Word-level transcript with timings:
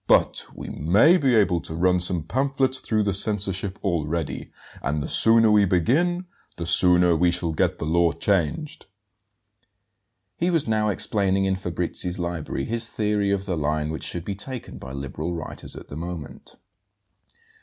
But 0.07 0.45
we 0.55 0.67
may 0.69 1.17
be 1.17 1.35
able 1.35 1.59
to 1.59 1.75
run 1.75 1.99
some 1.99 2.23
pamphlets 2.23 2.79
through 2.79 3.03
the 3.03 3.13
censorship 3.13 3.77
already; 3.83 4.49
and 4.81 5.03
the 5.03 5.07
sooner 5.07 5.51
we 5.51 5.65
begin 5.65 6.25
the 6.57 6.65
sooner 6.65 7.15
we 7.15 7.29
shall 7.29 7.51
get 7.53 7.77
the 7.77 7.85
law 7.85 8.11
changed." 8.11 8.87
He 10.37 10.49
was 10.49 10.67
now 10.67 10.89
explaining 10.89 11.45
in 11.45 11.55
Fabrizi's 11.55 12.17
library 12.17 12.65
his 12.65 12.87
theory 12.87 13.29
of 13.29 13.45
the 13.45 13.55
line 13.55 13.91
which 13.91 14.03
should 14.03 14.25
be 14.25 14.33
taken 14.33 14.79
by 14.79 14.91
liberal 14.91 15.35
writers 15.35 15.75
at 15.75 15.89
the 15.89 15.95
moment. 15.97 16.57